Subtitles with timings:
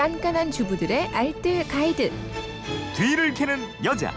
[0.00, 2.10] 깐깐한 주부들의 알뜰 가이드.
[2.96, 4.10] 뒤를 캐는 여자.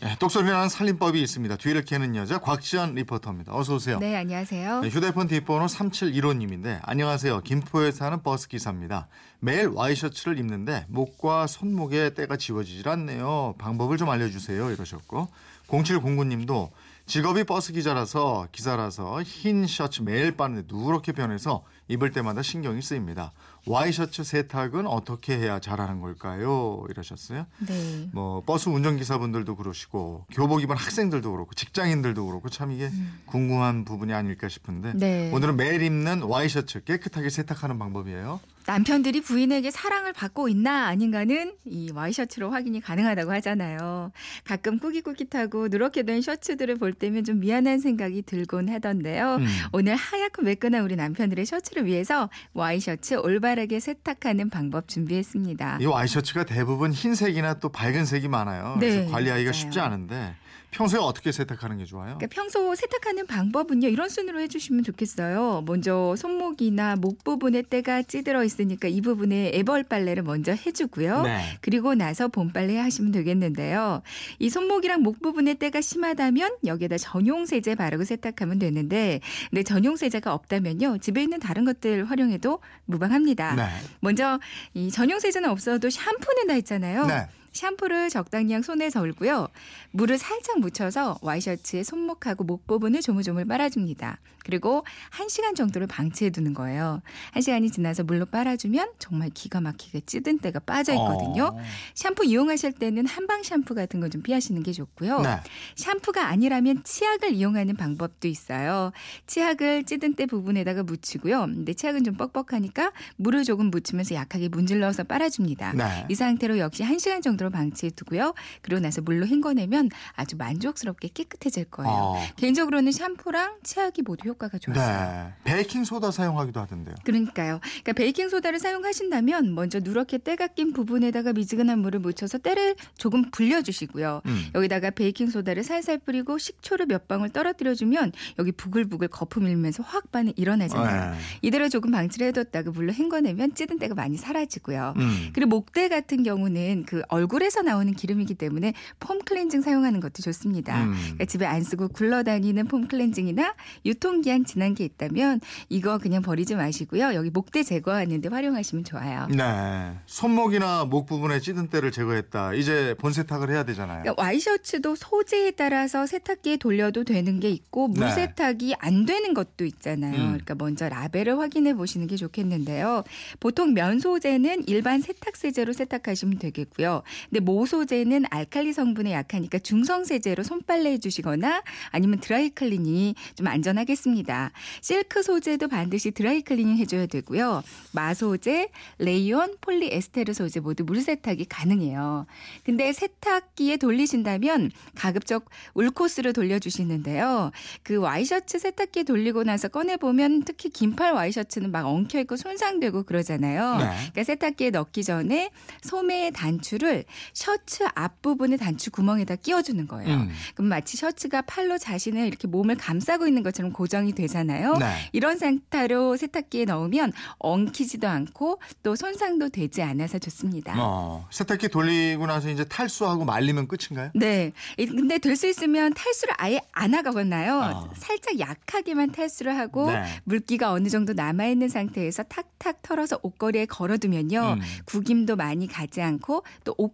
[0.00, 1.56] 네, 똑소리 나는 살림법이 있습니다.
[1.56, 3.54] 뒤를 캐는 여자 곽지연 리포터입니다.
[3.54, 3.98] 어서 오세요.
[3.98, 4.80] 네, 안녕하세요.
[4.80, 7.42] 네, 휴대폰 뒷번호 3715님인데 안녕하세요.
[7.42, 9.06] 김포에 사는 버스 기사입니다.
[9.40, 13.54] 매일 와이셔츠를 입는데 목과 손목에 때가 지워지질 않네요.
[13.58, 14.70] 방법을 좀 알려주세요.
[14.70, 15.28] 이러셨고
[15.68, 16.70] 0709님도
[17.06, 23.32] 직업이 버스 기자라서 기사라서 흰 셔츠 매일 빠는데 누렇게 변해서 입을 때마다 신경이 쓰입니다.
[23.66, 26.82] 와이셔츠 세탁은 어떻게 해야 잘하는 걸까요?
[26.88, 27.46] 이러셨어요.
[27.66, 28.08] 네.
[28.12, 32.90] 뭐 버스 운전기사분들도 그러시고 교복 입은 학생들도 그렇고 직장인들도 그렇고 참 이게
[33.26, 35.30] 궁금한 부분이 아닐까 싶은데 네.
[35.32, 38.40] 오늘은 매일 입는 와이셔츠 깨끗하게 세탁하는 방법이에요.
[38.66, 44.10] 남편들이 부인에게 사랑을 받고 있나 아닌가는 이 와이셔츠로 확인이 가능하다고 하잖아요.
[44.44, 49.36] 가끔 꾸깃꾸깃하고 누렇게 된 셔츠들을 볼 때면 좀 미안한 생각이 들곤 하던데요.
[49.36, 49.46] 음.
[49.72, 55.78] 오늘 하얗고 매끈한 우리 남편들의 셔츠를 위해서 와이셔츠 올바르게 세탁하는 방법 준비했습니다.
[55.80, 58.76] 이 와이셔츠가 대부분 흰색이나 또 밝은 색이 많아요.
[58.80, 59.52] 네, 그래서 관리하기가 맞아요.
[59.52, 60.34] 쉽지 않은데
[60.74, 62.16] 평소에 어떻게 세탁하는 게 좋아요?
[62.16, 65.62] 그러니까 평소 세탁하는 방법은요 이런 순으로 해주시면 좋겠어요.
[65.66, 71.22] 먼저 손목이나 목 부분에 때가 찌들어 있으니까 이 부분에 애벌 빨래를 먼저 해주고요.
[71.22, 71.44] 네.
[71.60, 74.02] 그리고 나서 봄빨래 하시면 되겠는데요.
[74.40, 80.34] 이 손목이랑 목 부분에 때가 심하다면 여기에다 전용 세제 바르고 세탁하면 되는데, 근데 전용 세제가
[80.34, 83.54] 없다면요 집에 있는 다른 것들 활용해도 무방합니다.
[83.54, 83.68] 네.
[84.00, 84.40] 먼저
[84.74, 87.06] 이 전용 세제는 없어도 샴푸는 다 있잖아요.
[87.06, 87.28] 네.
[87.54, 89.48] 샴푸를 적당량 손에 덜고요.
[89.92, 94.18] 물을 살짝 묻혀서 와이셔츠의 손목하고 목 부분을 조물조물 빨아줍니다.
[94.44, 97.00] 그리고 1시간 정도를 방치해 두는 거예요.
[97.34, 101.44] 1시간이 지나서 물로 빨아주면 정말 기가 막히게 찌든 때가 빠져 있거든요.
[101.54, 101.60] 어.
[101.94, 105.22] 샴푸 이용하실 때는 한방 샴푸 같은 거 좀 피하시는 게 좋고요.
[105.22, 105.38] 네.
[105.76, 108.92] 샴푸가 아니라면 치약을 이용하는 방법도 있어요.
[109.26, 111.40] 치약을 찌든 때 부분에다가 묻히고요.
[111.46, 115.72] 근데 치약은 좀 뻑뻑하니까 물을 조금 묻히면서 약하게 문질러서 빨아줍니다.
[115.72, 116.06] 네.
[116.10, 118.34] 이 상태로 역시 1시간 정도 로 방치해 두고요.
[118.62, 121.92] 그리고 나서 물로 헹궈내면 아주 만족스럽게 깨끗해질 거예요.
[121.92, 122.22] 어.
[122.36, 125.32] 개인적으로는 샴푸랑 치약이 모두 효과가 좋았어요.
[125.44, 125.52] 네.
[125.52, 126.94] 베이킹 소다 사용하기도 하던데요.
[127.04, 127.60] 그러니까요.
[127.60, 133.62] 그러니까 베이킹 소다를 사용하신다면 먼저 누렇게 때가 낀 부분에다가 미지근한 물을 묻혀서 때를 조금 불려
[133.62, 134.22] 주시고요.
[134.26, 134.46] 음.
[134.54, 140.10] 여기다가 베이킹 소다를 살살 뿌리고 식초를 몇 방울 떨어뜨려 주면 여기 부글부글 거품 일면서 화학
[140.10, 141.10] 반응 일어나잖아요.
[141.12, 141.18] 네.
[141.42, 144.94] 이대로 조금 방치를 해뒀다가 물로 헹궈내면 찌든 때가 많이 사라지고요.
[144.96, 145.30] 음.
[145.34, 150.84] 그리고 목대 같은 경우는 그 얼굴 에서 나오는 기름이기 때문에 폼 클렌징 사용하는 것도 좋습니다.
[150.84, 150.94] 음.
[150.94, 157.14] 그러니까 집에 안 쓰고 굴러다니는 폼 클렌징이나 유통기한 지난 게 있다면 이거 그냥 버리지 마시고요.
[157.14, 159.26] 여기 목대 제거하는데 활용하시면 좋아요.
[159.30, 159.98] 네.
[160.06, 162.54] 손목이나 목 부분에 찌든 때를 제거했다.
[162.54, 164.02] 이제 본 세탁을 해야 되잖아요.
[164.02, 168.12] 그러니까 와이셔츠도 소재에 따라서 세탁기에 돌려도 되는 게 있고 물 네.
[168.12, 170.14] 세탁이 안 되는 것도 있잖아요.
[170.14, 170.26] 음.
[170.28, 173.04] 그러니까 먼저 라벨을 확인해 보시는 게 좋겠는데요.
[173.40, 177.02] 보통 면 소재는 일반 세탁 세제로 세탁하시면 되겠고요.
[177.30, 184.52] 근데 모 소재는 알칼리 성분에 약하니까 중성 세제로 손빨래 해주시거나 아니면 드라이 클리닝이 좀 안전하겠습니다.
[184.80, 187.62] 실크 소재도 반드시 드라이 클리닝 해줘야 되고요.
[187.92, 188.68] 마 소재,
[188.98, 192.26] 레이온, 폴리에스테르 소재 모두 물 세탁이 가능해요.
[192.64, 197.50] 근데 세탁기에 돌리신다면 가급적 울코스로 돌려주시는데요.
[197.82, 203.76] 그 와이셔츠 세탁기에 돌리고 나서 꺼내보면 특히 긴팔 와이셔츠는 막 엉켜있고 손상되고 그러잖아요.
[203.76, 203.84] 네.
[203.84, 205.50] 그러니까 세탁기에 넣기 전에
[205.82, 210.14] 소매의 단추를 셔츠 앞부분의 단추 구멍에다 끼워주는 거예요.
[210.14, 210.30] 음.
[210.54, 214.76] 그럼 마치 셔츠가 팔로 자신의 이렇게 몸을 감싸고 있는 것처럼 고정이 되잖아요.
[214.78, 214.86] 네.
[215.12, 220.74] 이런 상태로 세탁기에 넣으면 엉키지도 않고 또 손상도 되지 않아서 좋습니다.
[220.78, 224.10] 어, 세탁기 돌리고 나서 이제 탈수하고 말리면 끝인가요?
[224.14, 224.52] 네.
[224.78, 227.60] 이- 근데 될 수 있으면 탈수를 아예 안 하거나요.
[227.60, 227.88] 아.
[227.96, 230.04] 살짝 약하게만 탈수를 하고 네.
[230.22, 234.58] 물기가 어느 정도 남아 있는 상태에서 탁탁 털어서 옷걸이에 걸어두면요.
[234.58, 234.60] 음.
[234.84, 236.93] 구김도 많이 가지 않고 또 옷